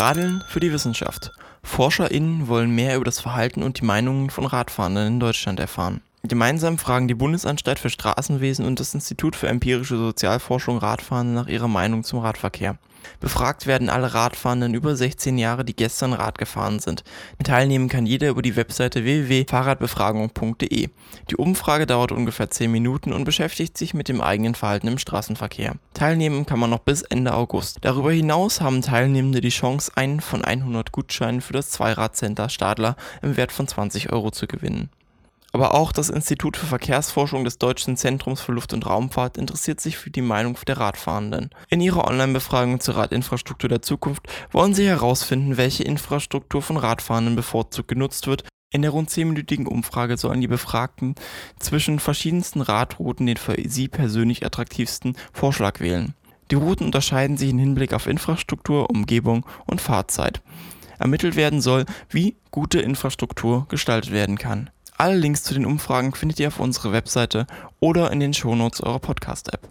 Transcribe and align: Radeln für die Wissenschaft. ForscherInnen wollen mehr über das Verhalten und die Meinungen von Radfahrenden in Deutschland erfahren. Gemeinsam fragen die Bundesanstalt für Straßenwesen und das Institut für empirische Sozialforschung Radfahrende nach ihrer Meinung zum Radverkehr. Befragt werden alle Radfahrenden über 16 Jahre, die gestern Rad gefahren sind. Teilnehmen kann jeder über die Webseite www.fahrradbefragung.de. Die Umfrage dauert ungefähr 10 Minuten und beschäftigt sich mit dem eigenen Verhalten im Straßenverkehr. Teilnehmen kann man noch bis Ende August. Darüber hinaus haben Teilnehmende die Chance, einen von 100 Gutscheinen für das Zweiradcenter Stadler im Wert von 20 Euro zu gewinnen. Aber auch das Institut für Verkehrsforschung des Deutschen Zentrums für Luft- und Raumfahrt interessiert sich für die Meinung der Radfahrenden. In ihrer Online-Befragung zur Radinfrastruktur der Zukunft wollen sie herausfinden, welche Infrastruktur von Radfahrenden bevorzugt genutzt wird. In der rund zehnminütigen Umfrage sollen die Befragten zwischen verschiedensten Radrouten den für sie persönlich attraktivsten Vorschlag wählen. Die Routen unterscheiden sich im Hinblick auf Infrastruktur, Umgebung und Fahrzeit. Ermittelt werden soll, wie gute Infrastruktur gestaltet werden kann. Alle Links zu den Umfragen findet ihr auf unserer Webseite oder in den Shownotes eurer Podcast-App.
Radeln 0.00 0.42
für 0.48 0.60
die 0.60 0.72
Wissenschaft. 0.72 1.30
ForscherInnen 1.62 2.48
wollen 2.48 2.70
mehr 2.70 2.96
über 2.96 3.04
das 3.04 3.20
Verhalten 3.20 3.62
und 3.62 3.80
die 3.80 3.84
Meinungen 3.84 4.30
von 4.30 4.46
Radfahrenden 4.46 5.06
in 5.06 5.20
Deutschland 5.20 5.60
erfahren. 5.60 6.00
Gemeinsam 6.22 6.76
fragen 6.76 7.08
die 7.08 7.14
Bundesanstalt 7.14 7.78
für 7.78 7.88
Straßenwesen 7.88 8.66
und 8.66 8.78
das 8.78 8.94
Institut 8.94 9.36
für 9.36 9.48
empirische 9.48 9.96
Sozialforschung 9.96 10.76
Radfahrende 10.78 11.32
nach 11.32 11.46
ihrer 11.48 11.68
Meinung 11.68 12.04
zum 12.04 12.18
Radverkehr. 12.18 12.76
Befragt 13.20 13.66
werden 13.66 13.88
alle 13.88 14.12
Radfahrenden 14.12 14.74
über 14.74 14.94
16 14.94 15.38
Jahre, 15.38 15.64
die 15.64 15.74
gestern 15.74 16.12
Rad 16.12 16.38
gefahren 16.38 16.78
sind. 16.78 17.04
Teilnehmen 17.42 17.88
kann 17.88 18.04
jeder 18.04 18.28
über 18.28 18.42
die 18.42 18.56
Webseite 18.56 19.04
www.fahrradbefragung.de. 19.04 20.88
Die 21.30 21.36
Umfrage 21.36 21.86
dauert 21.86 22.12
ungefähr 22.12 22.50
10 22.50 22.70
Minuten 22.70 23.12
und 23.12 23.24
beschäftigt 23.24 23.76
sich 23.78 23.94
mit 23.94 24.08
dem 24.08 24.20
eigenen 24.20 24.54
Verhalten 24.54 24.88
im 24.88 24.98
Straßenverkehr. 24.98 25.76
Teilnehmen 25.94 26.46
kann 26.46 26.58
man 26.58 26.70
noch 26.70 26.80
bis 26.80 27.02
Ende 27.02 27.34
August. 27.34 27.78
Darüber 27.82 28.12
hinaus 28.12 28.60
haben 28.60 28.82
Teilnehmende 28.82 29.40
die 29.40 29.48
Chance, 29.48 29.92
einen 29.94 30.20
von 30.20 30.44
100 30.44 30.92
Gutscheinen 30.92 31.40
für 31.40 31.52
das 31.52 31.70
Zweiradcenter 31.70 32.48
Stadler 32.48 32.96
im 33.22 33.36
Wert 33.36 33.52
von 33.52 33.66
20 33.66 34.12
Euro 34.12 34.30
zu 34.30 34.46
gewinnen. 34.46 34.90
Aber 35.52 35.74
auch 35.74 35.92
das 35.92 36.10
Institut 36.10 36.56
für 36.56 36.66
Verkehrsforschung 36.66 37.44
des 37.44 37.58
Deutschen 37.58 37.96
Zentrums 37.96 38.40
für 38.40 38.52
Luft- 38.52 38.72
und 38.72 38.86
Raumfahrt 38.86 39.36
interessiert 39.36 39.80
sich 39.80 39.96
für 39.96 40.10
die 40.10 40.22
Meinung 40.22 40.56
der 40.66 40.78
Radfahrenden. 40.78 41.50
In 41.68 41.80
ihrer 41.80 42.06
Online-Befragung 42.06 42.80
zur 42.80 42.96
Radinfrastruktur 42.96 43.68
der 43.68 43.82
Zukunft 43.82 44.26
wollen 44.52 44.74
sie 44.74 44.86
herausfinden, 44.86 45.56
welche 45.56 45.82
Infrastruktur 45.82 46.62
von 46.62 46.76
Radfahrenden 46.76 47.34
bevorzugt 47.34 47.88
genutzt 47.88 48.26
wird. 48.26 48.44
In 48.72 48.82
der 48.82 48.92
rund 48.92 49.10
zehnminütigen 49.10 49.66
Umfrage 49.66 50.16
sollen 50.16 50.40
die 50.40 50.46
Befragten 50.46 51.16
zwischen 51.58 51.98
verschiedensten 51.98 52.60
Radrouten 52.60 53.26
den 53.26 53.36
für 53.36 53.56
sie 53.68 53.88
persönlich 53.88 54.46
attraktivsten 54.46 55.16
Vorschlag 55.32 55.80
wählen. 55.80 56.14
Die 56.52 56.56
Routen 56.56 56.86
unterscheiden 56.86 57.36
sich 57.36 57.50
im 57.50 57.58
Hinblick 57.58 57.92
auf 57.92 58.06
Infrastruktur, 58.06 58.90
Umgebung 58.90 59.44
und 59.66 59.80
Fahrzeit. 59.80 60.40
Ermittelt 61.00 61.34
werden 61.34 61.60
soll, 61.60 61.86
wie 62.10 62.36
gute 62.50 62.80
Infrastruktur 62.80 63.66
gestaltet 63.68 64.12
werden 64.12 64.38
kann. 64.38 64.70
Alle 65.00 65.16
Links 65.16 65.44
zu 65.44 65.54
den 65.54 65.64
Umfragen 65.64 66.14
findet 66.14 66.40
ihr 66.40 66.48
auf 66.48 66.60
unserer 66.60 66.92
Webseite 66.92 67.46
oder 67.80 68.12
in 68.12 68.20
den 68.20 68.34
Shownotes 68.34 68.82
eurer 68.82 68.98
Podcast-App. 68.98 69.66